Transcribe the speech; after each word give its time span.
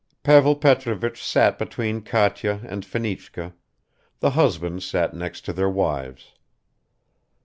Pavel 0.23 0.55
Petrovich 0.55 1.23
sat 1.23 1.59
between 1.59 2.01
Katya 2.01 2.61
and 2.67 2.83
Fenichka; 2.83 3.53
the 4.19 4.31
husbands 4.31 4.83
sat 4.83 5.13
next 5.13 5.45
to 5.45 5.53
their 5.53 5.69
wives. 5.69 6.33